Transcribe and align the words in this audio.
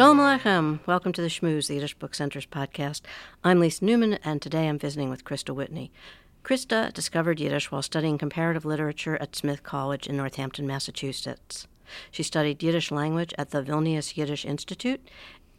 Shalom 0.00 0.16
Aleichem. 0.16 0.80
Welcome 0.86 1.12
to 1.12 1.20
the 1.20 1.28
Schmooze, 1.28 1.66
the 1.66 1.74
Yiddish 1.74 1.92
Book 1.92 2.14
Center's 2.14 2.46
podcast. 2.46 3.02
I'm 3.44 3.60
Lisa 3.60 3.84
Newman, 3.84 4.14
and 4.24 4.40
today 4.40 4.66
I'm 4.66 4.78
visiting 4.78 5.10
with 5.10 5.26
Christa 5.26 5.54
Whitney. 5.54 5.92
Christa 6.42 6.90
discovered 6.90 7.38
Yiddish 7.38 7.70
while 7.70 7.82
studying 7.82 8.16
comparative 8.16 8.64
literature 8.64 9.18
at 9.20 9.36
Smith 9.36 9.62
College 9.62 10.06
in 10.06 10.16
Northampton, 10.16 10.66
Massachusetts. 10.66 11.68
She 12.10 12.22
studied 12.22 12.62
Yiddish 12.62 12.90
language 12.90 13.34
at 13.36 13.50
the 13.50 13.62
Vilnius 13.62 14.16
Yiddish 14.16 14.46
Institute 14.46 15.06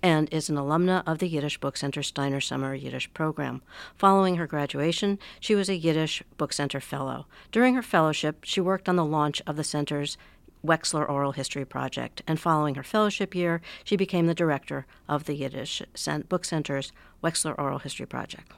and 0.02 0.28
is 0.34 0.50
an 0.50 0.56
alumna 0.56 1.04
of 1.06 1.20
the 1.20 1.28
Yiddish 1.28 1.60
Book 1.60 1.78
Center 1.78 2.02
Steiner 2.02 2.42
Summer 2.42 2.74
Yiddish 2.74 3.14
program. 3.14 3.62
Following 3.96 4.38
her 4.38 4.48
graduation, 4.48 5.20
she 5.40 5.54
was 5.54 5.70
a 5.70 5.78
Yiddish 5.78 6.24
Book 6.38 6.52
Center 6.52 6.80
Fellow. 6.80 7.28
During 7.52 7.76
her 7.76 7.84
fellowship, 7.84 8.40
she 8.44 8.60
worked 8.60 8.90
on 8.90 8.96
the 8.96 9.06
launch 9.06 9.40
of 9.46 9.56
the 9.56 9.64
center's 9.64 10.18
Wexler 10.66 11.10
Oral 11.10 11.32
History 11.32 11.66
Project, 11.66 12.22
and 12.28 12.40
following 12.40 12.76
her 12.76 12.84
fellowship 12.84 13.34
year, 13.34 13.62
she 13.84 13.96
became 13.96 14.28
the 14.28 14.34
director 14.34 14.86
of 15.08 15.26
the 15.26 15.36
Yiddish 15.36 15.82
Book 16.30 16.46
Center's 16.46 16.92
Wexler 17.24 17.58
Oral 17.58 17.80
History 17.80 18.06
Project. 18.06 18.52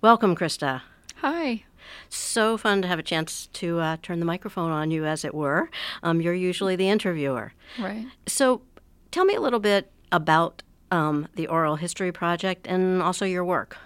Welcome, 0.00 0.34
Christa. 0.36 0.82
Hi. 1.16 1.64
So 2.08 2.56
fun 2.56 2.82
to 2.82 2.88
have 2.88 2.98
a 2.98 3.02
chance 3.02 3.48
to 3.54 3.78
uh, 3.78 3.96
turn 4.02 4.18
the 4.18 4.26
microphone 4.26 4.70
on 4.70 4.90
you, 4.90 5.04
as 5.04 5.24
it 5.24 5.34
were. 5.34 5.70
Um, 6.02 6.20
you're 6.20 6.34
usually 6.34 6.76
the 6.76 6.88
interviewer. 6.88 7.52
Right. 7.78 8.06
So 8.26 8.62
tell 9.10 9.24
me 9.24 9.34
a 9.34 9.40
little 9.40 9.60
bit 9.60 9.90
about 10.12 10.62
um, 10.90 11.28
the 11.34 11.46
Oral 11.46 11.76
History 11.76 12.12
Project 12.12 12.66
and 12.66 13.02
also 13.02 13.24
your 13.24 13.44
work. 13.44 13.76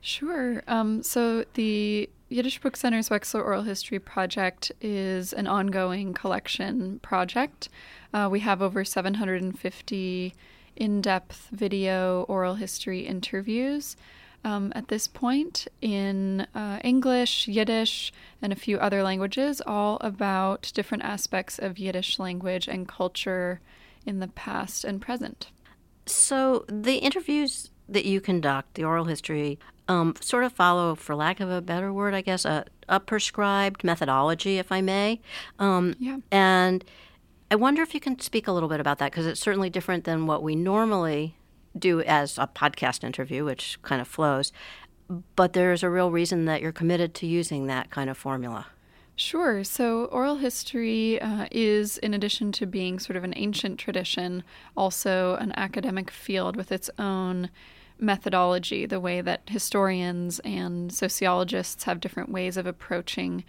Sure. 0.00 0.62
Um, 0.68 1.02
so 1.02 1.44
the 1.54 2.08
Yiddish 2.28 2.60
Book 2.60 2.76
Center's 2.76 3.08
Wexler 3.08 3.44
Oral 3.44 3.62
History 3.62 4.00
Project 4.00 4.72
is 4.80 5.32
an 5.32 5.46
ongoing 5.46 6.12
collection 6.12 6.98
project. 6.98 7.68
Uh, 8.12 8.28
we 8.30 8.40
have 8.40 8.60
over 8.60 8.84
750 8.84 10.34
in 10.74 11.00
depth 11.00 11.48
video 11.52 12.22
oral 12.28 12.56
history 12.56 13.06
interviews 13.06 13.96
um, 14.44 14.72
at 14.74 14.88
this 14.88 15.06
point 15.06 15.68
in 15.80 16.48
uh, 16.52 16.80
English, 16.82 17.46
Yiddish, 17.46 18.12
and 18.42 18.52
a 18.52 18.56
few 18.56 18.76
other 18.78 19.04
languages, 19.04 19.62
all 19.64 19.98
about 20.00 20.72
different 20.74 21.04
aspects 21.04 21.60
of 21.60 21.78
Yiddish 21.78 22.18
language 22.18 22.66
and 22.66 22.88
culture 22.88 23.60
in 24.04 24.18
the 24.18 24.28
past 24.28 24.84
and 24.84 25.00
present. 25.00 25.52
So 26.06 26.64
the 26.68 26.96
interviews 26.96 27.70
that 27.88 28.04
you 28.04 28.20
conduct, 28.20 28.74
the 28.74 28.84
oral 28.84 29.04
history, 29.04 29.58
um, 29.88 30.14
sort 30.20 30.44
of 30.44 30.52
follow, 30.52 30.94
for 30.94 31.14
lack 31.14 31.40
of 31.40 31.50
a 31.50 31.60
better 31.60 31.92
word, 31.92 32.14
I 32.14 32.20
guess, 32.20 32.44
a, 32.44 32.64
a 32.88 32.98
prescribed 32.98 33.84
methodology, 33.84 34.58
if 34.58 34.72
I 34.72 34.80
may. 34.80 35.20
Um, 35.58 35.94
yeah. 35.98 36.18
And 36.32 36.84
I 37.50 37.54
wonder 37.54 37.82
if 37.82 37.94
you 37.94 38.00
can 38.00 38.18
speak 38.18 38.48
a 38.48 38.52
little 38.52 38.68
bit 38.68 38.80
about 38.80 38.98
that 38.98 39.12
because 39.12 39.26
it's 39.26 39.40
certainly 39.40 39.70
different 39.70 40.04
than 40.04 40.26
what 40.26 40.42
we 40.42 40.56
normally 40.56 41.36
do 41.78 42.00
as 42.02 42.38
a 42.38 42.46
podcast 42.46 43.04
interview, 43.04 43.44
which 43.44 43.80
kind 43.82 44.00
of 44.00 44.08
flows. 44.08 44.52
But 45.36 45.52
there's 45.52 45.84
a 45.84 45.90
real 45.90 46.10
reason 46.10 46.46
that 46.46 46.60
you're 46.60 46.72
committed 46.72 47.14
to 47.14 47.26
using 47.26 47.66
that 47.66 47.90
kind 47.90 48.10
of 48.10 48.16
formula. 48.16 48.66
Sure. 49.14 49.64
So, 49.64 50.06
oral 50.06 50.36
history 50.36 51.20
uh, 51.20 51.46
is, 51.50 51.96
in 51.98 52.12
addition 52.12 52.52
to 52.52 52.66
being 52.66 52.98
sort 52.98 53.16
of 53.16 53.24
an 53.24 53.32
ancient 53.36 53.78
tradition, 53.78 54.42
also 54.76 55.36
an 55.36 55.54
academic 55.56 56.10
field 56.10 56.54
with 56.54 56.70
its 56.70 56.90
own 56.98 57.48
methodology, 57.98 58.86
the 58.86 59.00
way 59.00 59.20
that 59.20 59.42
historians 59.48 60.38
and 60.40 60.92
sociologists 60.92 61.84
have 61.84 62.00
different 62.00 62.30
ways 62.30 62.56
of 62.56 62.66
approaching 62.66 63.44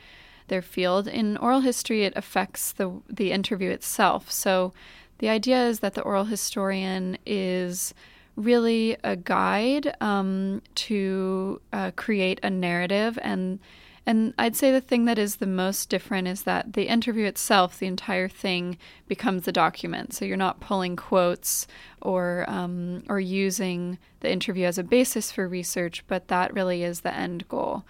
their 0.48 0.62
field. 0.62 1.08
In 1.08 1.38
oral 1.38 1.62
history, 1.62 2.04
it 2.04 2.14
affects 2.16 2.72
the, 2.72 3.02
the 3.10 3.32
interview 3.32 3.70
itself. 3.70 4.32
So, 4.32 4.74
the 5.20 5.30
idea 5.30 5.66
is 5.66 5.80
that 5.80 5.96
the 5.96 6.02
oral 6.02 6.26
historian 6.26 7.18
is 7.26 7.94
really 8.36 8.96
a 9.04 9.16
guide 9.16 9.96
um, 10.00 10.62
to 10.76 11.60
uh, 11.74 11.92
create 11.96 12.40
a 12.44 12.50
narrative 12.52 13.18
and 13.24 13.60
and 14.08 14.34
I'd 14.38 14.56
say 14.56 14.72
the 14.72 14.80
thing 14.80 15.04
that 15.04 15.20
is 15.20 15.36
the 15.36 15.46
most 15.46 15.90
different 15.90 16.30
is 16.30 16.44
that 16.44 16.72
the 16.72 16.88
interview 16.88 17.26
itself, 17.26 17.78
the 17.78 17.88
entire 17.88 18.30
thing, 18.30 18.78
becomes 19.10 19.44
the 19.44 19.52
document. 19.52 20.14
So 20.14 20.24
you're 20.24 20.38
not 20.38 20.62
pulling 20.62 20.96
quotes 20.96 21.68
or 22.02 22.46
um, 22.48 23.04
or 23.10 23.20
using 23.20 23.98
the 24.22 24.32
interview 24.32 24.66
as 24.66 24.78
a 24.78 24.84
basis 24.84 25.30
for 25.34 25.46
research, 25.46 26.06
but 26.08 26.30
that 26.30 26.54
really 26.54 26.84
is 26.84 27.02
the 27.02 27.14
end 27.14 27.50
goal. 27.50 27.84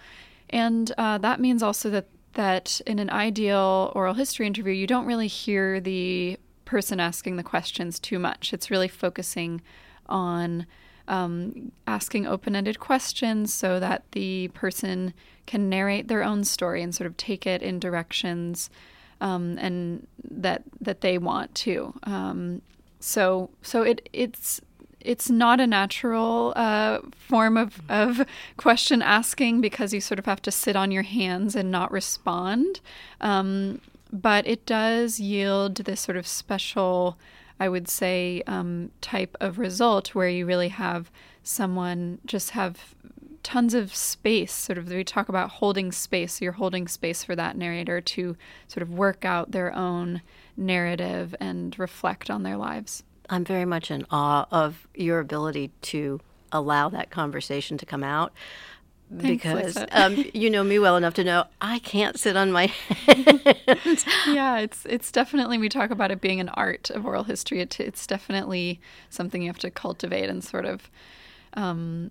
And 0.50 0.90
uh, 0.98 1.18
that 1.18 1.38
means 1.38 1.62
also 1.62 1.88
that 1.90 2.08
that 2.32 2.80
in 2.84 2.98
an 2.98 3.10
ideal 3.10 3.92
oral 3.94 4.14
history 4.14 4.48
interview, 4.48 4.72
you 4.72 4.88
don't 4.88 5.06
really 5.06 5.28
hear 5.28 5.78
the 5.78 6.36
person 6.64 6.98
asking 6.98 7.36
the 7.36 7.44
questions 7.44 8.00
too 8.00 8.18
much. 8.18 8.52
It's 8.52 8.72
really 8.72 8.88
focusing 8.88 9.62
on 10.08 10.66
um, 11.08 11.72
asking 11.86 12.26
open 12.26 12.54
ended 12.54 12.78
questions 12.78 13.52
so 13.52 13.80
that 13.80 14.04
the 14.12 14.48
person 14.48 15.12
can 15.46 15.68
narrate 15.68 16.08
their 16.08 16.22
own 16.22 16.44
story 16.44 16.82
and 16.82 16.94
sort 16.94 17.06
of 17.06 17.16
take 17.16 17.46
it 17.46 17.62
in 17.62 17.80
directions 17.80 18.70
um, 19.20 19.58
and 19.58 20.06
that 20.30 20.62
that 20.80 21.00
they 21.00 21.18
want 21.18 21.54
to. 21.56 21.92
Um, 22.04 22.62
so 23.00 23.50
so 23.62 23.82
it 23.82 24.08
it's 24.12 24.60
it's 25.00 25.30
not 25.30 25.60
a 25.60 25.66
natural 25.66 26.52
uh, 26.56 26.98
form 27.12 27.56
of, 27.56 27.80
of 27.88 28.26
question 28.56 29.00
asking 29.00 29.60
because 29.60 29.94
you 29.94 30.00
sort 30.00 30.18
of 30.18 30.26
have 30.26 30.42
to 30.42 30.50
sit 30.50 30.76
on 30.76 30.90
your 30.90 31.04
hands 31.04 31.54
and 31.54 31.70
not 31.70 31.90
respond. 31.92 32.80
Um, 33.20 33.80
but 34.12 34.46
it 34.46 34.66
does 34.66 35.20
yield 35.20 35.76
this 35.76 36.00
sort 36.00 36.16
of 36.16 36.26
special 36.26 37.16
I 37.60 37.68
would 37.68 37.88
say, 37.88 38.42
um, 38.46 38.90
type 39.00 39.36
of 39.40 39.58
result 39.58 40.14
where 40.14 40.28
you 40.28 40.46
really 40.46 40.68
have 40.68 41.10
someone 41.42 42.18
just 42.24 42.50
have 42.50 42.94
tons 43.42 43.74
of 43.74 43.94
space. 43.94 44.52
Sort 44.52 44.78
of, 44.78 44.88
we 44.88 45.04
talk 45.04 45.28
about 45.28 45.50
holding 45.50 45.90
space. 45.92 46.40
You're 46.40 46.52
holding 46.52 46.86
space 46.86 47.24
for 47.24 47.34
that 47.36 47.56
narrator 47.56 48.00
to 48.00 48.36
sort 48.66 48.82
of 48.82 48.90
work 48.90 49.24
out 49.24 49.52
their 49.52 49.74
own 49.74 50.22
narrative 50.56 51.34
and 51.40 51.78
reflect 51.78 52.30
on 52.30 52.42
their 52.42 52.56
lives. 52.56 53.02
I'm 53.30 53.44
very 53.44 53.64
much 53.64 53.90
in 53.90 54.06
awe 54.10 54.46
of 54.50 54.86
your 54.94 55.20
ability 55.20 55.70
to 55.82 56.20
allow 56.52 56.88
that 56.88 57.10
conversation 57.10 57.78
to 57.78 57.86
come 57.86 58.02
out. 58.02 58.32
Thanks, 59.16 59.42
because 59.42 59.84
um, 59.92 60.24
you 60.34 60.50
know 60.50 60.62
me 60.62 60.78
well 60.78 60.96
enough 60.96 61.14
to 61.14 61.24
know 61.24 61.44
I 61.60 61.78
can't 61.78 62.18
sit 62.18 62.36
on 62.36 62.52
my 62.52 62.66
hands. 63.06 64.04
yeah, 64.26 64.58
it's 64.58 64.84
it's 64.84 65.10
definitely 65.10 65.56
we 65.58 65.68
talk 65.68 65.90
about 65.90 66.10
it 66.10 66.20
being 66.20 66.40
an 66.40 66.50
art 66.50 66.90
of 66.90 67.06
oral 67.06 67.24
history. 67.24 67.60
It, 67.60 67.80
it's 67.80 68.06
definitely 68.06 68.80
something 69.08 69.42
you 69.42 69.48
have 69.48 69.58
to 69.60 69.70
cultivate 69.70 70.28
and 70.28 70.44
sort 70.44 70.66
of. 70.66 70.90
Um, 71.54 72.10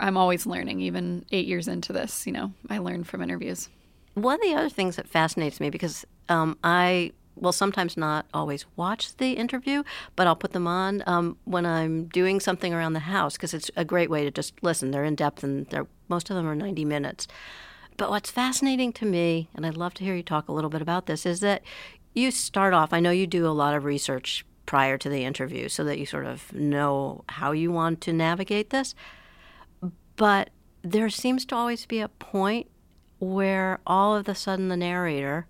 I'm 0.00 0.16
always 0.16 0.46
learning, 0.46 0.80
even 0.80 1.24
eight 1.30 1.46
years 1.46 1.68
into 1.68 1.92
this. 1.92 2.26
You 2.26 2.32
know, 2.32 2.52
I 2.68 2.78
learn 2.78 3.04
from 3.04 3.22
interviews. 3.22 3.68
One 4.14 4.34
of 4.34 4.40
the 4.42 4.54
other 4.54 4.68
things 4.68 4.96
that 4.96 5.08
fascinates 5.08 5.60
me 5.60 5.70
because 5.70 6.04
um, 6.28 6.58
I 6.64 7.12
will 7.36 7.52
sometimes 7.52 7.96
not 7.96 8.26
always 8.32 8.64
watch 8.76 9.16
the 9.16 9.32
interview, 9.32 9.82
but 10.16 10.26
I'll 10.26 10.36
put 10.36 10.52
them 10.52 10.66
on 10.66 11.02
um, 11.06 11.36
when 11.44 11.66
I'm 11.66 12.06
doing 12.06 12.40
something 12.40 12.72
around 12.72 12.92
the 12.92 13.00
house 13.00 13.34
because 13.34 13.54
it's 13.54 13.70
a 13.76 13.84
great 13.84 14.10
way 14.10 14.24
to 14.24 14.30
just 14.30 14.54
listen. 14.62 14.90
They're 14.90 15.04
in 15.04 15.14
depth 15.14 15.42
and 15.42 15.66
they're 15.66 15.86
most 16.08 16.30
of 16.30 16.36
them 16.36 16.46
are 16.46 16.54
90 16.54 16.84
minutes. 16.84 17.26
But 17.96 18.10
what's 18.10 18.30
fascinating 18.30 18.92
to 18.94 19.06
me, 19.06 19.48
and 19.54 19.64
I'd 19.64 19.76
love 19.76 19.94
to 19.94 20.04
hear 20.04 20.14
you 20.14 20.22
talk 20.22 20.48
a 20.48 20.52
little 20.52 20.70
bit 20.70 20.82
about 20.82 21.06
this, 21.06 21.24
is 21.24 21.40
that 21.40 21.62
you 22.14 22.30
start 22.30 22.74
off. 22.74 22.92
I 22.92 23.00
know 23.00 23.10
you 23.10 23.26
do 23.26 23.46
a 23.46 23.48
lot 23.48 23.74
of 23.74 23.84
research 23.84 24.44
prior 24.66 24.98
to 24.98 25.08
the 25.08 25.24
interview 25.24 25.68
so 25.68 25.84
that 25.84 25.98
you 25.98 26.06
sort 26.06 26.26
of 26.26 26.52
know 26.52 27.24
how 27.28 27.52
you 27.52 27.70
want 27.70 28.00
to 28.02 28.12
navigate 28.12 28.70
this. 28.70 28.94
But 30.16 30.50
there 30.82 31.10
seems 31.10 31.44
to 31.46 31.56
always 31.56 31.86
be 31.86 32.00
a 32.00 32.08
point 32.08 32.68
where 33.18 33.80
all 33.86 34.16
of 34.16 34.28
a 34.28 34.34
sudden 34.34 34.68
the 34.68 34.76
narrator 34.76 35.46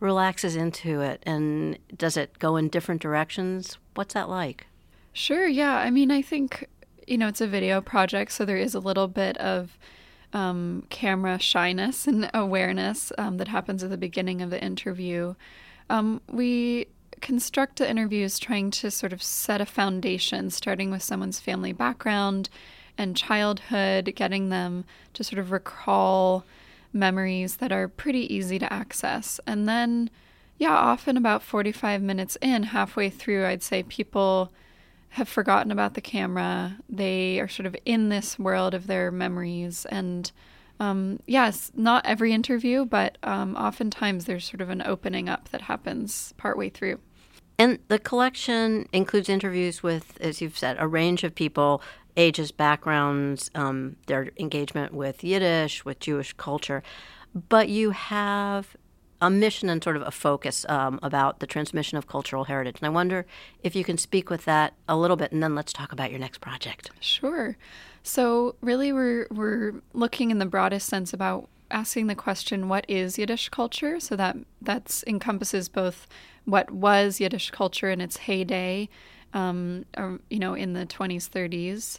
relaxes 0.00 0.56
into 0.56 1.00
it 1.00 1.22
and 1.24 1.78
does 1.96 2.16
it 2.16 2.38
go 2.38 2.56
in 2.56 2.68
different 2.68 3.00
directions? 3.00 3.78
What's 3.94 4.14
that 4.14 4.28
like? 4.28 4.66
Sure, 5.12 5.46
yeah. 5.46 5.76
I 5.76 5.90
mean, 5.90 6.10
I 6.10 6.20
think, 6.20 6.68
you 7.06 7.18
know, 7.18 7.28
it's 7.28 7.40
a 7.40 7.46
video 7.46 7.80
project, 7.80 8.32
so 8.32 8.44
there 8.44 8.56
is 8.56 8.74
a 8.74 8.80
little 8.80 9.08
bit 9.08 9.36
of 9.38 9.78
um, 10.32 10.84
camera 10.90 11.38
shyness 11.38 12.06
and 12.06 12.30
awareness 12.34 13.12
um, 13.16 13.38
that 13.38 13.48
happens 13.48 13.82
at 13.82 13.90
the 13.90 13.96
beginning 13.96 14.42
of 14.42 14.50
the 14.50 14.62
interview. 14.62 15.34
Um, 15.88 16.20
we 16.30 16.88
construct 17.20 17.76
the 17.78 17.88
interviews 17.88 18.38
trying 18.38 18.70
to 18.70 18.90
sort 18.90 19.12
of 19.12 19.22
set 19.22 19.60
a 19.60 19.66
foundation, 19.66 20.50
starting 20.50 20.90
with 20.90 21.02
someone's 21.02 21.40
family 21.40 21.72
background 21.72 22.48
and 22.98 23.16
childhood, 23.16 24.12
getting 24.16 24.48
them 24.48 24.84
to 25.14 25.24
sort 25.24 25.38
of 25.38 25.50
recall 25.50 26.44
memories 26.92 27.56
that 27.56 27.72
are 27.72 27.88
pretty 27.88 28.32
easy 28.34 28.58
to 28.58 28.72
access. 28.72 29.38
And 29.46 29.68
then, 29.68 30.10
yeah, 30.58 30.74
often 30.74 31.16
about 31.16 31.42
45 31.42 32.02
minutes 32.02 32.36
in, 32.40 32.64
halfway 32.64 33.10
through, 33.10 33.46
I'd 33.46 33.62
say 33.62 33.82
people 33.82 34.50
have 35.10 35.28
forgotten 35.28 35.72
about 35.72 35.94
the 35.94 36.00
camera. 36.00 36.76
They 36.88 37.40
are 37.40 37.48
sort 37.48 37.66
of 37.66 37.76
in 37.84 38.08
this 38.08 38.38
world 38.38 38.74
of 38.74 38.86
their 38.86 39.10
memories. 39.10 39.86
And 39.86 40.30
um, 40.78 41.20
yes, 41.26 41.72
not 41.74 42.04
every 42.04 42.32
interview, 42.32 42.84
but 42.84 43.18
um, 43.22 43.56
oftentimes 43.56 44.26
there's 44.26 44.44
sort 44.44 44.60
of 44.60 44.70
an 44.70 44.82
opening 44.82 45.28
up 45.28 45.48
that 45.50 45.62
happens 45.62 46.34
partway 46.36 46.68
through. 46.68 47.00
And 47.58 47.78
the 47.88 47.98
collection 47.98 48.86
includes 48.92 49.28
interviews 49.28 49.82
with, 49.82 50.18
as 50.20 50.42
you've 50.42 50.58
said, 50.58 50.76
a 50.78 50.86
range 50.86 51.24
of 51.24 51.34
people, 51.34 51.80
ages, 52.16 52.52
backgrounds, 52.52 53.50
um, 53.54 53.96
their 54.06 54.30
engagement 54.38 54.92
with 54.92 55.24
Yiddish, 55.24 55.84
with 55.84 55.98
Jewish 55.98 56.34
culture. 56.34 56.82
But 57.48 57.68
you 57.68 57.90
have 57.90 58.76
a 59.20 59.30
mission 59.30 59.68
and 59.68 59.82
sort 59.82 59.96
of 59.96 60.02
a 60.02 60.10
focus 60.10 60.66
um, 60.68 60.98
about 61.02 61.40
the 61.40 61.46
transmission 61.46 61.96
of 61.98 62.06
cultural 62.06 62.44
heritage. 62.44 62.76
And 62.80 62.86
I 62.86 62.90
wonder 62.90 63.26
if 63.62 63.74
you 63.74 63.84
can 63.84 63.98
speak 63.98 64.30
with 64.30 64.44
that 64.44 64.74
a 64.88 64.96
little 64.96 65.16
bit, 65.16 65.32
and 65.32 65.42
then 65.42 65.54
let's 65.54 65.72
talk 65.72 65.92
about 65.92 66.10
your 66.10 66.20
next 66.20 66.40
project. 66.40 66.90
Sure. 67.00 67.56
So 68.02 68.56
really, 68.60 68.92
we're 68.92 69.26
we're 69.30 69.74
looking 69.92 70.30
in 70.30 70.38
the 70.38 70.46
broadest 70.46 70.88
sense 70.88 71.12
about 71.12 71.48
asking 71.70 72.06
the 72.06 72.14
question, 72.14 72.68
what 72.68 72.84
is 72.88 73.18
Yiddish 73.18 73.48
culture? 73.48 73.98
So 74.00 74.16
that 74.16 74.36
that's 74.62 75.02
encompasses 75.06 75.68
both 75.68 76.06
what 76.44 76.70
was 76.70 77.20
Yiddish 77.20 77.50
culture 77.50 77.90
in 77.90 78.00
its 78.00 78.18
heyday, 78.18 78.88
um, 79.34 79.84
or, 79.96 80.20
you 80.30 80.38
know, 80.38 80.54
in 80.54 80.72
the 80.72 80.86
20s, 80.86 81.28
30s, 81.28 81.98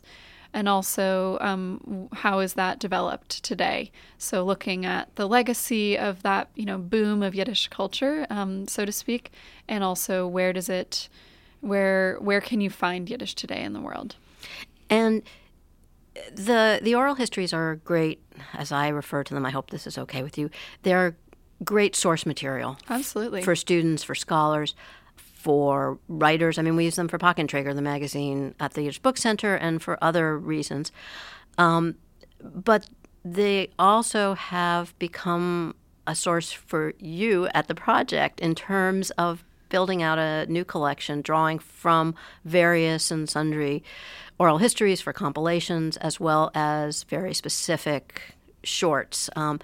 and 0.53 0.67
also 0.67 1.37
um, 1.41 2.09
how 2.13 2.39
is 2.39 2.53
that 2.53 2.79
developed 2.79 3.43
today? 3.43 3.91
So 4.17 4.43
looking 4.43 4.85
at 4.85 5.15
the 5.15 5.27
legacy 5.27 5.97
of 5.97 6.23
that, 6.23 6.49
you 6.55 6.65
know, 6.65 6.77
boom 6.77 7.23
of 7.23 7.35
Yiddish 7.35 7.67
culture, 7.67 8.25
um, 8.29 8.67
so 8.67 8.85
to 8.85 8.91
speak, 8.91 9.31
and 9.67 9.83
also 9.83 10.27
where 10.27 10.53
does 10.53 10.69
it, 10.69 11.09
where 11.61 12.17
where 12.19 12.41
can 12.41 12.61
you 12.61 12.69
find 12.69 13.09
Yiddish 13.09 13.35
today 13.35 13.63
in 13.63 13.73
the 13.73 13.81
world? 13.81 14.15
And 14.89 15.23
the 16.33 16.79
the 16.81 16.95
oral 16.95 17.15
histories 17.15 17.53
are 17.53 17.75
great, 17.77 18.21
as 18.53 18.71
I 18.71 18.87
refer 18.89 19.23
to 19.23 19.33
them. 19.33 19.45
I 19.45 19.51
hope 19.51 19.69
this 19.69 19.87
is 19.87 19.97
okay 19.97 20.23
with 20.23 20.37
you. 20.37 20.49
They're 20.83 21.17
great 21.63 21.95
source 21.95 22.25
material. 22.25 22.77
Absolutely. 22.89 23.41
For 23.41 23.55
students, 23.55 24.03
for 24.03 24.15
scholars, 24.15 24.75
for 25.47 25.97
writers. 26.09 26.59
I 26.59 26.61
mean, 26.61 26.75
we 26.75 26.83
use 26.83 26.97
them 26.97 27.07
for 27.07 27.17
Pakn 27.17 27.47
Treger, 27.47 27.73
the 27.73 27.81
magazine 27.81 28.53
at 28.59 28.73
the 28.73 28.81
Yiddish 28.81 28.99
Book 28.99 29.17
Center, 29.17 29.55
and 29.55 29.81
for 29.81 29.97
other 30.03 30.37
reasons. 30.37 30.91
Um, 31.57 31.95
but 32.43 32.89
they 33.23 33.69
also 33.79 34.33
have 34.33 34.93
become 34.99 35.73
a 36.05 36.15
source 36.15 36.51
for 36.51 36.91
you 36.99 37.47
at 37.53 37.69
the 37.69 37.75
project 37.75 38.41
in 38.41 38.55
terms 38.55 39.09
of 39.11 39.45
building 39.69 40.03
out 40.03 40.19
a 40.19 40.45
new 40.47 40.65
collection, 40.65 41.21
drawing 41.21 41.59
from 41.59 42.13
various 42.43 43.09
and 43.09 43.29
sundry 43.29 43.85
oral 44.37 44.57
histories 44.57 44.99
for 44.99 45.13
compilations, 45.13 45.95
as 45.95 46.19
well 46.19 46.51
as 46.55 47.03
very 47.03 47.33
specific 47.33 48.35
shorts. 48.63 49.29
Um, 49.37 49.61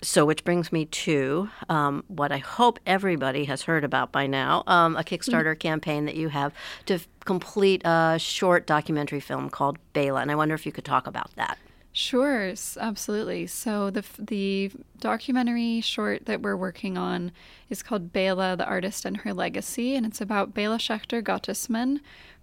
so, 0.00 0.24
which 0.24 0.44
brings 0.44 0.72
me 0.72 0.84
to 0.84 1.50
um, 1.68 2.04
what 2.08 2.30
I 2.30 2.38
hope 2.38 2.78
everybody 2.86 3.44
has 3.46 3.62
heard 3.62 3.84
about 3.84 4.12
by 4.12 4.26
now 4.26 4.62
um, 4.66 4.96
a 4.96 5.02
Kickstarter 5.02 5.52
mm-hmm. 5.52 5.58
campaign 5.58 6.04
that 6.04 6.14
you 6.14 6.28
have 6.28 6.52
to 6.86 6.94
f- 6.94 7.08
complete 7.24 7.82
a 7.84 8.16
short 8.18 8.66
documentary 8.66 9.20
film 9.20 9.50
called 9.50 9.78
Beyle. 9.92 10.16
And 10.16 10.30
I 10.30 10.36
wonder 10.36 10.54
if 10.54 10.64
you 10.64 10.72
could 10.72 10.84
talk 10.84 11.06
about 11.06 11.34
that. 11.34 11.58
Sure, 11.92 12.52
absolutely. 12.78 13.48
So 13.48 13.90
the 13.90 14.04
the 14.18 14.70
documentary 15.00 15.80
short 15.80 16.26
that 16.26 16.42
we're 16.42 16.56
working 16.56 16.96
on 16.96 17.32
is 17.70 17.82
called 17.82 18.12
Beyle, 18.12 18.56
the 18.56 18.66
Artist 18.66 19.04
and 19.04 19.16
Her 19.16 19.34
Legacy, 19.34 19.96
and 19.96 20.06
it's 20.06 20.20
about 20.20 20.54
Beyle 20.54 20.78
Schaechter 20.78 21.22
Gottesman, 21.22 21.98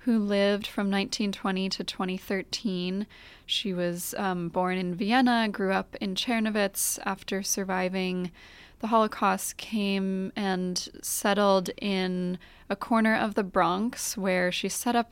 who 0.06 0.20
lived 0.20 0.68
from 0.68 0.92
1920 0.92 1.68
to 1.68 1.84
2013. 1.84 3.08
She 3.48 3.74
was 3.74 4.14
um, 4.20 4.50
born 4.50 4.78
in 4.78 4.94
Vienna, 4.94 5.50
grew 5.52 5.72
up 5.72 5.96
in 5.96 6.14
Czernowitz 6.14 7.00
after 7.06 7.42
surviving 7.42 8.32
the 8.82 8.88
Holocaust, 8.88 9.58
came 9.58 10.32
and 10.36 10.90
settled 11.02 11.72
in 11.82 12.38
a 12.70 12.76
corner 12.76 13.16
of 13.16 13.34
the 13.34 13.44
Bronx 13.44 14.16
where 14.16 14.52
she 14.52 14.70
set 14.70 14.96
up 14.96 15.12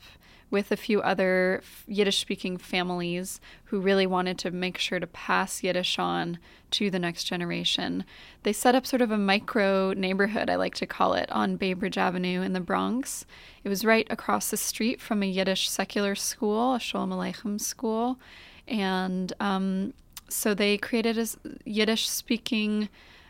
with 0.54 0.72
a 0.72 0.78
few 0.78 1.02
other 1.02 1.64
Yiddish 1.88 2.20
speaking 2.20 2.58
families 2.58 3.42
who 3.66 3.80
really 3.80 4.06
wanted 4.06 4.38
to 4.38 4.52
make 4.52 4.78
sure 4.78 5.00
to 5.00 5.08
pass 5.08 5.64
Yiddish 5.64 5.98
on 5.98 6.38
to 6.70 6.92
the 6.92 7.00
next 7.00 7.24
generation. 7.24 8.06
They 8.44 8.54
set 8.54 8.76
up 8.76 8.86
sort 8.86 9.02
of 9.02 9.10
a 9.10 9.18
micro 9.18 9.94
neighborhood, 9.94 10.52
I 10.52 10.56
like 10.56 10.76
to 10.76 10.86
call 10.86 11.16
it, 11.16 11.28
on 11.32 11.56
Bainbridge 11.56 11.98
Avenue 11.98 12.44
in 12.44 12.54
the 12.54 12.60
Bronx. 12.60 13.26
It 13.64 13.70
was 13.70 13.84
right 13.84 14.06
across 14.12 14.52
the 14.52 14.58
street 14.58 15.02
from 15.02 15.24
a 15.24 15.26
Yiddish 15.26 15.68
secular 15.68 16.14
school, 16.14 16.76
a 16.76 16.78
Sholem 16.78 17.10
Aleichem 17.10 17.60
school. 17.60 18.20
And 18.68 19.34
um, 19.40 19.96
so 20.30 20.54
they 20.54 20.78
created 20.78 21.18
a 21.18 21.26
Yiddish 21.66 22.08
speaking 22.08 22.90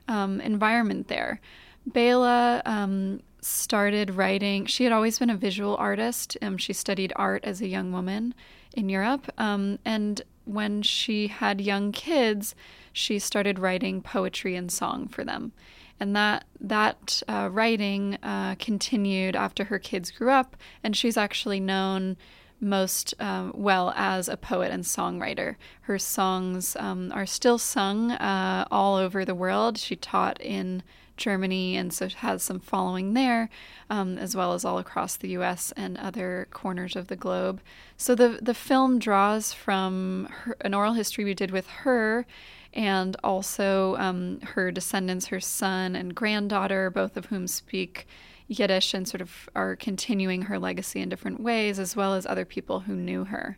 um, 0.09 0.41
environment 0.41 1.07
there. 1.07 1.39
Beyle 1.89 2.61
um, 2.65 3.21
started 3.43 4.11
writing. 4.15 4.65
She 4.65 4.83
had 4.83 4.93
always 4.93 5.19
been 5.19 5.29
a 5.29 5.35
visual 5.35 5.75
artist. 5.77 6.37
Um, 6.41 6.57
she 6.57 6.73
studied 6.73 7.13
art 7.15 7.43
as 7.43 7.61
a 7.61 7.67
young 7.67 7.91
woman 7.91 8.33
in 8.73 8.89
Europe. 8.89 9.31
Um, 9.37 9.79
and 9.85 10.21
when 10.45 10.81
she 10.81 11.27
had 11.27 11.61
young 11.61 11.91
kids, 11.91 12.55
she 12.91 13.19
started 13.19 13.59
writing 13.59 14.01
poetry 14.01 14.55
and 14.55 14.71
song 14.71 15.07
for 15.07 15.23
them. 15.23 15.51
And 15.99 16.15
that 16.15 16.45
that 16.59 17.21
uh, 17.27 17.49
writing 17.51 18.17
uh, 18.23 18.55
continued 18.59 19.35
after 19.35 19.65
her 19.65 19.79
kids 19.79 20.11
grew 20.11 20.31
up, 20.31 20.57
and 20.83 20.97
she's 20.97 21.17
actually 21.17 21.59
known 21.59 22.17
most 22.59 23.13
um, 23.19 23.51
well 23.55 23.93
as 23.95 24.27
a 24.27 24.37
poet 24.37 24.71
and 24.71 24.83
songwriter. 24.83 25.55
Her 25.81 25.99
songs 25.99 26.75
um, 26.77 27.11
are 27.13 27.25
still 27.25 27.57
sung 27.57 28.11
uh, 28.11 28.65
all 28.71 28.95
over 28.95 29.23
the 29.23 29.35
world. 29.35 29.77
She 29.77 29.95
taught 29.95 30.41
in 30.41 30.81
Germany, 31.17 31.77
and 31.77 31.93
so 31.93 32.07
has 32.09 32.43
some 32.43 32.59
following 32.59 33.13
there, 33.13 33.49
um, 33.89 34.17
as 34.17 34.35
well 34.35 34.53
as 34.53 34.65
all 34.65 34.77
across 34.77 35.15
the 35.15 35.29
U.S. 35.29 35.71
and 35.75 35.97
other 35.97 36.47
corners 36.51 36.95
of 36.95 37.07
the 37.07 37.15
globe. 37.15 37.61
So 37.97 38.15
the 38.15 38.39
the 38.41 38.53
film 38.53 38.99
draws 38.99 39.53
from 39.53 40.27
her, 40.31 40.57
an 40.61 40.73
oral 40.73 40.93
history 40.93 41.23
we 41.23 41.33
did 41.33 41.51
with 41.51 41.67
her, 41.67 42.25
and 42.73 43.15
also 43.23 43.95
um, 43.97 44.39
her 44.41 44.71
descendants, 44.71 45.27
her 45.27 45.39
son 45.39 45.95
and 45.95 46.15
granddaughter, 46.15 46.89
both 46.89 47.15
of 47.17 47.25
whom 47.25 47.47
speak 47.47 48.07
Yiddish 48.47 48.93
and 48.93 49.07
sort 49.07 49.21
of 49.21 49.49
are 49.55 49.75
continuing 49.75 50.43
her 50.43 50.59
legacy 50.59 51.01
in 51.01 51.09
different 51.09 51.39
ways, 51.39 51.79
as 51.79 51.95
well 51.95 52.13
as 52.13 52.25
other 52.25 52.45
people 52.45 52.81
who 52.81 52.95
knew 52.95 53.25
her. 53.25 53.57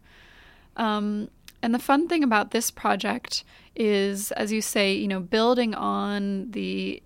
Um, 0.77 1.29
and 1.62 1.74
the 1.74 1.79
fun 1.79 2.07
thing 2.07 2.24
about 2.24 2.51
this 2.51 2.69
project 2.69 3.43
is, 3.75 4.31
as 4.33 4.51
you 4.51 4.62
say, 4.62 4.93
you 4.93 5.07
know, 5.07 5.19
building 5.19 5.74
on 5.74 6.51
the 6.51 7.01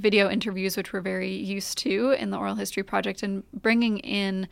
video 0.00 0.30
interviews, 0.30 0.76
which 0.76 0.92
we're 0.92 1.00
very 1.00 1.32
used 1.32 1.78
to 1.78 2.12
in 2.12 2.30
the 2.30 2.38
Oral 2.38 2.56
History 2.56 2.82
Project, 2.82 3.22
and 3.22 3.42
bringing 3.52 3.98
in 3.98 4.48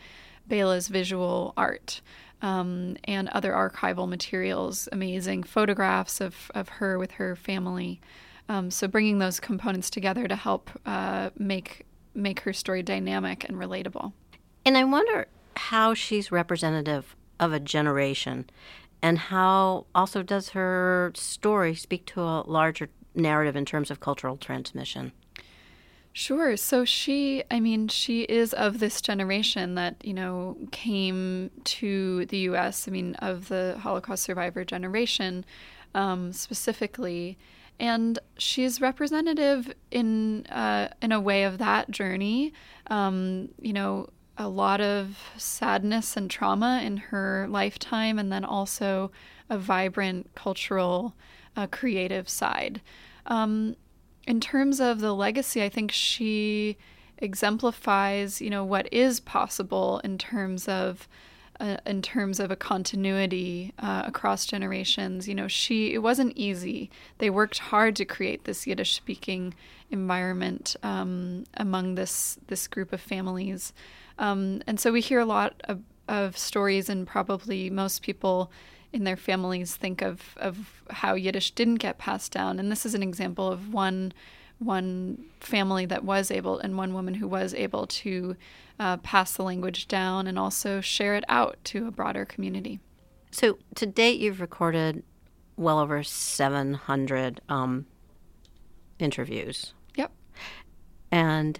Beyle's 0.46 0.88
visual 0.88 1.52
art 1.56 2.00
um, 2.42 2.96
and 3.04 3.28
other 3.30 3.52
archival 3.52 4.08
materials, 4.08 4.88
amazing 4.92 5.42
photographs 5.42 6.20
of, 6.20 6.50
of 6.54 6.68
her 6.68 6.98
with 6.98 7.12
her 7.12 7.34
family. 7.36 8.00
Um, 8.48 8.70
so 8.70 8.88
bringing 8.88 9.18
those 9.18 9.40
components 9.40 9.90
together 9.90 10.26
to 10.28 10.36
help 10.36 10.70
uh, 10.86 11.30
make 11.36 11.84
make 12.14 12.40
her 12.40 12.52
story 12.52 12.82
dynamic 12.82 13.44
and 13.48 13.56
relatable. 13.56 14.12
And 14.64 14.76
I 14.76 14.84
wonder 14.84 15.28
how 15.56 15.94
she's 15.94 16.32
representative 16.32 17.14
of 17.38 17.52
a 17.52 17.60
generation, 17.60 18.48
and 19.02 19.18
how 19.18 19.86
also 19.94 20.22
does 20.22 20.50
her 20.50 21.12
story 21.14 21.74
speak 21.74 22.06
to 22.06 22.22
a 22.22 22.42
larger 22.46 22.88
narrative 23.14 23.54
in 23.54 23.64
terms 23.64 23.90
of 23.90 24.00
cultural 24.00 24.36
transmission. 24.36 25.12
Sure. 26.18 26.56
So 26.56 26.84
she, 26.84 27.44
I 27.48 27.60
mean, 27.60 27.86
she 27.86 28.22
is 28.22 28.52
of 28.52 28.80
this 28.80 29.00
generation 29.00 29.76
that, 29.76 30.04
you 30.04 30.12
know, 30.12 30.56
came 30.72 31.52
to 31.62 32.26
the 32.26 32.38
US, 32.38 32.88
I 32.88 32.90
mean, 32.90 33.14
of 33.20 33.46
the 33.46 33.76
Holocaust 33.80 34.24
survivor 34.24 34.64
generation 34.64 35.44
um, 35.94 36.32
specifically. 36.32 37.38
And 37.78 38.18
she's 38.36 38.80
representative 38.80 39.72
in, 39.92 40.44
uh, 40.46 40.88
in 41.00 41.12
a 41.12 41.20
way 41.20 41.44
of 41.44 41.58
that 41.58 41.88
journey. 41.88 42.52
Um, 42.88 43.50
you 43.62 43.72
know, 43.72 44.08
a 44.36 44.48
lot 44.48 44.80
of 44.80 45.16
sadness 45.36 46.16
and 46.16 46.28
trauma 46.28 46.82
in 46.84 46.96
her 46.96 47.46
lifetime, 47.48 48.18
and 48.18 48.32
then 48.32 48.44
also 48.44 49.12
a 49.48 49.56
vibrant 49.56 50.34
cultural, 50.34 51.14
uh, 51.56 51.68
creative 51.68 52.28
side. 52.28 52.80
Um, 53.26 53.76
in 54.28 54.40
terms 54.40 54.78
of 54.78 55.00
the 55.00 55.14
legacy, 55.14 55.62
I 55.62 55.70
think 55.70 55.90
she 55.90 56.76
exemplifies, 57.16 58.42
you 58.42 58.50
know, 58.50 58.62
what 58.62 58.92
is 58.92 59.20
possible 59.20 60.00
in 60.04 60.18
terms 60.18 60.68
of 60.68 61.08
uh, 61.58 61.78
in 61.86 62.02
terms 62.02 62.38
of 62.38 62.52
a 62.52 62.56
continuity 62.56 63.72
uh, 63.80 64.02
across 64.06 64.46
generations. 64.46 65.26
You 65.26 65.34
know, 65.34 65.48
she 65.48 65.94
it 65.94 66.02
wasn't 66.02 66.36
easy. 66.36 66.90
They 67.16 67.30
worked 67.30 67.58
hard 67.58 67.96
to 67.96 68.04
create 68.04 68.44
this 68.44 68.66
Yiddish 68.66 68.94
speaking 68.94 69.54
environment 69.90 70.76
um, 70.82 71.44
among 71.54 71.94
this 71.94 72.38
this 72.48 72.68
group 72.68 72.92
of 72.92 73.00
families, 73.00 73.72
um, 74.18 74.60
and 74.66 74.78
so 74.78 74.92
we 74.92 75.00
hear 75.00 75.20
a 75.20 75.24
lot 75.24 75.54
of, 75.64 75.80
of 76.06 76.36
stories, 76.36 76.90
and 76.90 77.06
probably 77.06 77.70
most 77.70 78.02
people 78.02 78.52
in 78.92 79.04
their 79.04 79.16
families 79.16 79.76
think 79.76 80.02
of, 80.02 80.36
of 80.38 80.82
how 80.90 81.14
Yiddish 81.14 81.52
didn't 81.52 81.76
get 81.76 81.98
passed 81.98 82.32
down. 82.32 82.58
And 82.58 82.70
this 82.70 82.86
is 82.86 82.94
an 82.94 83.02
example 83.02 83.50
of 83.50 83.72
one 83.72 84.12
one 84.58 85.24
family 85.40 85.86
that 85.86 86.04
was 86.04 86.32
able 86.32 86.58
and 86.58 86.76
one 86.76 86.92
woman 86.92 87.14
who 87.14 87.28
was 87.28 87.54
able 87.54 87.86
to 87.86 88.36
uh, 88.80 88.96
pass 88.98 89.34
the 89.34 89.42
language 89.42 89.86
down 89.86 90.26
and 90.26 90.38
also 90.38 90.80
share 90.80 91.14
it 91.14 91.24
out 91.28 91.56
to 91.64 91.86
a 91.86 91.90
broader 91.90 92.24
community. 92.24 92.80
So 93.30 93.58
to 93.76 93.86
date, 93.86 94.20
you've 94.20 94.40
recorded 94.40 95.04
well 95.56 95.78
over 95.78 96.02
700 96.02 97.40
um, 97.48 97.86
interviews. 98.98 99.74
Yep. 99.96 100.12
And 101.10 101.58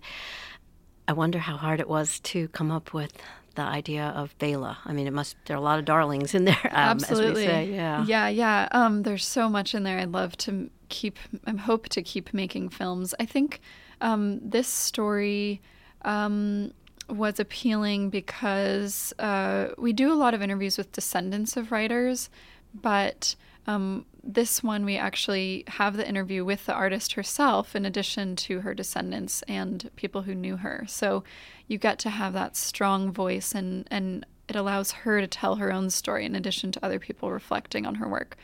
I 1.06 1.12
wonder 1.12 1.38
how 1.38 1.56
hard 1.56 1.80
it 1.80 1.88
was 1.88 2.20
to 2.20 2.48
come 2.48 2.70
up 2.70 2.92
with 2.92 3.12
the 3.58 3.64
idea 3.64 4.12
of 4.14 4.38
Beyle. 4.38 4.76
I 4.84 4.92
mean, 4.92 5.08
it 5.08 5.12
must 5.12 5.36
there 5.46 5.56
are 5.56 5.60
a 5.60 5.62
lot 5.62 5.80
of 5.80 5.84
darlings 5.84 6.34
in 6.34 6.44
there. 6.44 6.56
Um, 6.78 7.00
Absolutely. 7.00 7.44
Yeah. 7.74 8.04
Yeah. 8.06 8.28
Yeah. 8.28 8.68
Um, 8.70 9.02
there's 9.02 9.26
so 9.26 9.48
much 9.48 9.74
in 9.74 9.82
there. 9.82 9.98
I'd 9.98 10.12
love 10.12 10.36
to 10.38 10.70
keep. 10.88 11.18
I 11.44 11.52
hope 11.52 11.88
to 11.90 12.02
keep 12.02 12.32
making 12.32 12.68
films. 12.68 13.14
I 13.18 13.24
think 13.24 13.60
um, 14.00 14.38
this 14.40 14.68
story 14.68 15.60
um, 16.02 16.72
was 17.08 17.40
appealing 17.40 18.10
because 18.10 19.12
uh, 19.18 19.68
we 19.76 19.92
do 19.92 20.12
a 20.12 20.14
lot 20.14 20.34
of 20.34 20.42
interviews 20.42 20.78
with 20.78 20.92
descendants 20.92 21.56
of 21.56 21.72
writers, 21.72 22.30
but 22.72 23.34
um, 23.66 24.06
this 24.28 24.62
one 24.62 24.84
we 24.84 24.98
actually 24.98 25.64
have 25.66 25.96
the 25.96 26.06
interview 26.06 26.44
with 26.44 26.66
the 26.66 26.74
artist 26.74 27.14
herself, 27.14 27.74
in 27.74 27.86
addition 27.86 28.36
to 28.36 28.60
her 28.60 28.74
descendants 28.74 29.42
and 29.48 29.90
people 29.96 30.22
who 30.22 30.34
knew 30.34 30.58
her. 30.58 30.84
So 30.86 31.24
you 31.66 31.78
get 31.78 31.98
to 32.00 32.10
have 32.10 32.34
that 32.34 32.54
strong 32.54 33.10
voice, 33.10 33.54
and 33.54 33.88
and 33.90 34.26
it 34.46 34.54
allows 34.54 34.92
her 34.92 35.20
to 35.22 35.26
tell 35.26 35.56
her 35.56 35.72
own 35.72 35.88
story 35.88 36.26
in 36.26 36.34
addition 36.34 36.70
to 36.72 36.84
other 36.84 36.98
people 36.98 37.30
reflecting 37.30 37.86
on 37.86 37.96
her 37.96 38.06
work. 38.06 38.36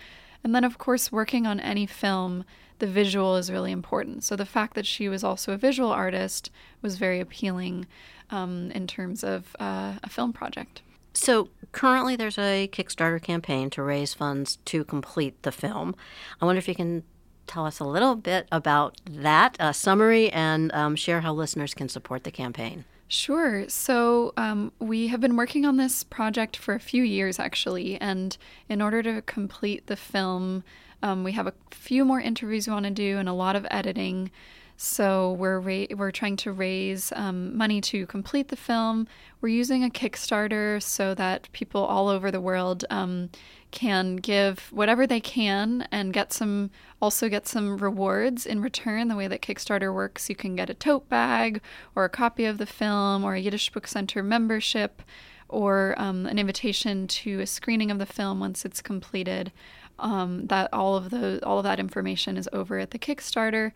And 0.42 0.54
then, 0.54 0.64
of 0.64 0.78
course, 0.78 1.12
working 1.12 1.46
on 1.46 1.60
any 1.60 1.86
film, 1.86 2.44
the 2.78 2.86
visual 2.86 3.36
is 3.36 3.52
really 3.52 3.72
important. 3.72 4.24
So 4.24 4.36
the 4.36 4.46
fact 4.46 4.74
that 4.74 4.86
she 4.86 5.08
was 5.08 5.22
also 5.22 5.52
a 5.52 5.58
visual 5.58 5.90
artist 5.90 6.50
was 6.82 6.96
very 6.96 7.20
appealing 7.20 7.86
um, 8.30 8.70
in 8.72 8.86
terms 8.86 9.22
of 9.22 9.54
uh, 9.60 9.94
a 10.02 10.08
film 10.08 10.32
project. 10.32 10.82
So 11.14 11.48
currently, 11.72 12.16
there's 12.16 12.38
a 12.38 12.68
Kickstarter 12.72 13.22
campaign 13.22 13.70
to 13.70 13.82
raise 13.82 14.14
funds 14.14 14.58
to 14.66 14.84
complete 14.84 15.42
the 15.42 15.52
film. 15.52 15.94
I 16.40 16.44
wonder 16.44 16.58
if 16.58 16.68
you 16.68 16.74
can 16.74 17.04
tell 17.46 17.66
us 17.66 17.78
a 17.78 17.84
little 17.84 18.16
bit 18.16 18.48
about 18.50 19.00
that 19.08 19.56
uh, 19.60 19.72
summary 19.72 20.30
and 20.30 20.72
um, 20.72 20.96
share 20.96 21.20
how 21.20 21.32
listeners 21.32 21.74
can 21.74 21.88
support 21.88 22.24
the 22.24 22.30
campaign. 22.30 22.84
Sure. 23.06 23.68
So 23.68 24.32
um, 24.36 24.72
we 24.80 25.08
have 25.08 25.20
been 25.20 25.36
working 25.36 25.64
on 25.64 25.76
this 25.76 26.02
project 26.02 26.56
for 26.56 26.74
a 26.74 26.80
few 26.80 27.02
years, 27.02 27.38
actually. 27.38 28.00
And 28.00 28.36
in 28.68 28.80
order 28.80 29.02
to 29.02 29.22
complete 29.22 29.86
the 29.86 29.96
film, 29.96 30.64
um, 31.02 31.22
we 31.22 31.32
have 31.32 31.46
a 31.46 31.52
few 31.70 32.04
more 32.04 32.20
interviews 32.20 32.66
we 32.66 32.72
want 32.72 32.86
to 32.86 32.90
do 32.90 33.18
and 33.18 33.28
a 33.28 33.32
lot 33.34 33.56
of 33.56 33.66
editing. 33.70 34.30
So 34.76 35.32
we're 35.32 35.60
ra- 35.60 35.94
we're 35.96 36.10
trying 36.10 36.36
to 36.38 36.52
raise 36.52 37.12
um, 37.14 37.56
money 37.56 37.80
to 37.82 38.06
complete 38.06 38.48
the 38.48 38.56
film. 38.56 39.06
We're 39.40 39.50
using 39.50 39.84
a 39.84 39.88
Kickstarter 39.88 40.82
so 40.82 41.14
that 41.14 41.48
people 41.52 41.84
all 41.84 42.08
over 42.08 42.30
the 42.30 42.40
world 42.40 42.84
um, 42.90 43.30
can 43.70 44.16
give 44.16 44.68
whatever 44.72 45.06
they 45.06 45.20
can 45.20 45.86
and 45.92 46.12
get 46.12 46.32
some 46.32 46.70
also 47.00 47.28
get 47.28 47.46
some 47.46 47.78
rewards 47.78 48.46
in 48.46 48.60
return. 48.60 49.08
The 49.08 49.16
way 49.16 49.28
that 49.28 49.42
Kickstarter 49.42 49.94
works, 49.94 50.28
you 50.28 50.36
can 50.36 50.56
get 50.56 50.70
a 50.70 50.74
tote 50.74 51.08
bag 51.08 51.60
or 51.94 52.04
a 52.04 52.08
copy 52.08 52.44
of 52.44 52.58
the 52.58 52.66
film 52.66 53.24
or 53.24 53.34
a 53.34 53.40
Yiddish 53.40 53.70
Book 53.70 53.86
Center 53.86 54.22
membership 54.22 55.02
or 55.48 55.94
um, 55.98 56.26
an 56.26 56.38
invitation 56.38 57.06
to 57.06 57.40
a 57.40 57.46
screening 57.46 57.90
of 57.90 57.98
the 57.98 58.06
film 58.06 58.40
once 58.40 58.64
it's 58.64 58.82
completed. 58.82 59.52
Um, 59.98 60.48
that 60.48 60.68
all 60.72 60.96
of 60.96 61.10
the 61.10 61.38
all 61.44 61.58
of 61.58 61.64
that 61.64 61.78
information 61.78 62.36
is 62.36 62.48
over 62.52 62.80
at 62.80 62.90
the 62.90 62.98
Kickstarter. 62.98 63.70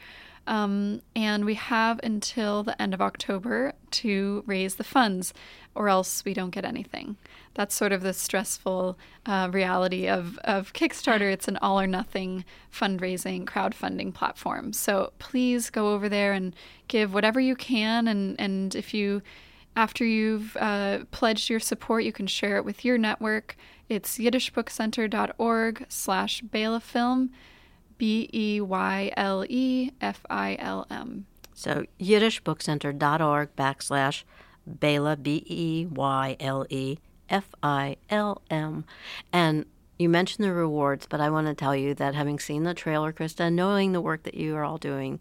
Um, 0.47 1.03
and 1.15 1.45
we 1.45 1.55
have 1.55 2.01
until 2.03 2.63
the 2.63 2.81
end 2.81 2.95
of 2.95 3.03
October 3.03 3.75
to 3.91 4.43
raise 4.47 4.77
the 4.77 4.85
funds, 4.85 5.35
or 5.75 5.89
else 5.89 6.25
we 6.25 6.35
don't 6.35 6.51
get 6.51 6.65
anything. 6.65 7.17
That's 7.55 7.75
sort 7.75 7.93
of 7.93 8.03
the 8.03 8.13
stressful 8.13 8.99
uh, 9.27 9.51
reality 9.53 10.09
of, 10.09 10.39
of 10.39 10.73
Kickstarter. 10.73 11.33
It's 11.33 11.49
an 11.49 11.57
all 11.59 11.81
or 11.81 11.87
nothing 11.87 12.45
fundraising, 12.73 13.45
crowdfunding 13.45 14.15
platform. 14.15 14.73
So 14.73 15.13
please 15.19 15.71
go 15.71 15.93
over 15.93 16.09
there 16.09 16.33
and 16.33 16.55
give 16.89 17.13
whatever 17.13 17.41
you 17.41 17.57
can. 17.57 18.09
And, 18.09 18.39
and 18.41 18.75
if 18.75 18.95
you, 18.95 19.23
after 19.77 20.05
you've 20.05 20.57
uh, 20.59 21.01
pledged 21.11 21.51
your 21.51 21.61
support, 21.61 22.05
you 22.05 22.13
can 22.13 22.27
share 22.27 22.57
it 22.57 22.65
with 22.65 22.85
your 22.85 22.97
network. 22.97 23.57
It's 23.89 24.19
yiddishbookcenter.org 24.19 25.87
slash 25.89 26.43
Film. 26.81 27.31
B 27.99 28.31
E 28.33 28.61
Y 28.61 29.13
L 29.17 29.45
E 29.49 29.91
F 30.01 30.25
I 30.31 30.57
L 30.59 30.87
M. 30.91 31.27
So 31.55 31.85
yiddishbookcenter.org 32.01 33.57
backslash 33.57 34.23
Beyle, 34.81 35.17
B 35.17 35.45
E 35.47 35.87
Y 35.87 36.37
L 36.41 36.67
E 36.71 36.99
F 37.29 37.55
I 37.63 37.97
L 38.09 38.43
M. 38.51 38.85
And 39.33 39.67
you 39.99 40.09
mentioned 40.09 40.45
the 40.45 40.53
rewards, 40.53 41.07
but 41.07 41.21
I 41.21 41.31
want 41.31 41.49
to 41.49 41.55
tell 41.55 41.75
you 41.75 41.95
that 41.95 42.15
having 42.15 42.39
seen 42.39 42.63
the 42.63 42.75
trailer, 42.75 43.13
Christa, 43.13 43.53
knowing 43.53 43.93
the 43.93 44.01
work 44.01 44.23
that 44.23 44.35
you 44.35 44.55
are 44.55 44.65
all 44.65 44.79
doing, 44.79 45.21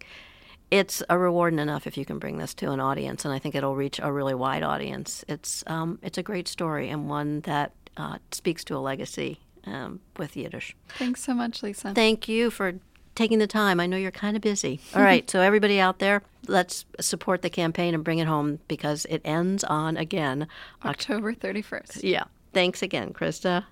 it's 0.69 1.01
a 1.09 1.17
reward 1.17 1.53
enough 1.53 1.87
if 1.87 1.97
you 1.97 2.05
can 2.05 2.19
bring 2.19 2.37
this 2.37 2.53
to 2.55 2.71
an 2.71 2.79
audience, 2.79 3.25
and 3.25 3.33
I 3.33 3.39
think 3.39 3.55
it'll 3.55 3.75
reach 3.75 3.99
a 4.01 4.11
really 4.11 4.35
wide 4.35 4.63
audience. 4.63 5.25
It's 5.27 5.63
um, 5.65 5.97
it's 6.03 6.17
a 6.17 6.23
great 6.23 6.47
story 6.47 6.89
and 6.89 7.09
one 7.09 7.41
that 7.41 7.71
uh, 7.95 8.17
speaks 8.31 8.63
to 8.65 8.75
a 8.75 8.79
legacy 8.79 9.39
um, 9.65 9.99
with 10.17 10.35
Yiddish. 10.35 10.75
Thanks 10.97 11.23
so 11.23 11.33
much, 11.33 11.63
Lisa. 11.63 11.93
Thank 11.93 12.27
you 12.27 12.49
for 12.49 12.75
taking 13.15 13.39
the 13.39 13.47
time. 13.47 13.79
I 13.79 13.87
know 13.87 13.97
you're 13.97 14.11
kind 14.11 14.35
of 14.35 14.41
busy. 14.41 14.79
All 14.95 15.01
right, 15.01 15.29
so 15.29 15.41
everybody 15.41 15.79
out 15.79 15.99
there, 15.99 16.21
let's 16.47 16.85
support 16.99 17.41
the 17.41 17.49
campaign 17.49 17.93
and 17.93 18.03
bring 18.03 18.19
it 18.19 18.27
home 18.27 18.59
because 18.67 19.05
it 19.09 19.21
ends 19.25 19.63
on 19.63 19.97
again 19.97 20.47
October 20.85 21.33
31st. 21.33 22.03
Yeah. 22.03 22.25
Thanks 22.53 22.81
again, 22.81 23.13
Christa. 23.13 23.65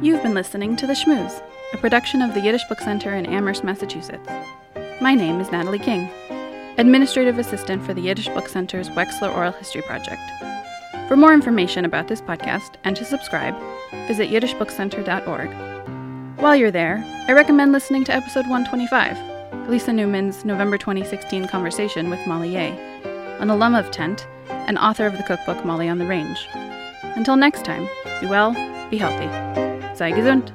You've 0.00 0.22
been 0.22 0.32
listening 0.34 0.76
to 0.76 0.86
The 0.86 0.94
Schmooze, 0.94 1.42
a 1.74 1.76
production 1.76 2.22
of 2.22 2.32
the 2.32 2.40
Yiddish 2.40 2.64
Book 2.64 2.80
Center 2.80 3.14
in 3.14 3.26
Amherst, 3.26 3.62
Massachusetts. 3.62 4.28
My 5.00 5.14
name 5.14 5.40
is 5.40 5.52
Natalie 5.52 5.78
King. 5.78 6.08
Administrative 6.78 7.38
Assistant 7.40 7.84
for 7.84 7.92
the 7.92 8.00
Yiddish 8.00 8.28
Book 8.28 8.48
Center's 8.48 8.88
Wexler 8.90 9.34
Oral 9.34 9.50
History 9.50 9.82
Project. 9.82 10.22
For 11.08 11.16
more 11.16 11.34
information 11.34 11.84
about 11.84 12.06
this 12.06 12.22
podcast 12.22 12.76
and 12.84 12.96
to 12.96 13.04
subscribe, 13.04 13.56
visit 14.06 14.30
yiddishbookcenter.org. 14.30 16.38
While 16.38 16.54
you're 16.54 16.70
there, 16.70 17.02
I 17.26 17.32
recommend 17.32 17.72
listening 17.72 18.04
to 18.04 18.14
episode 18.14 18.46
125, 18.46 19.68
Lisa 19.68 19.92
Newman's 19.92 20.44
November 20.44 20.78
2016 20.78 21.48
conversation 21.48 22.10
with 22.10 22.24
Molly 22.28 22.50
Yeh, 22.50 22.76
an 23.40 23.50
alum 23.50 23.74
of 23.74 23.90
Tent 23.90 24.28
and 24.48 24.78
author 24.78 25.06
of 25.06 25.16
the 25.16 25.24
cookbook 25.24 25.64
Molly 25.64 25.88
on 25.88 25.98
the 25.98 26.06
Range. 26.06 26.48
Until 27.02 27.34
next 27.34 27.64
time, 27.64 27.88
be 28.20 28.28
well, 28.28 28.52
be 28.88 28.98
healthy. 28.98 29.26
Sei 29.96 30.12
gesund! 30.12 30.52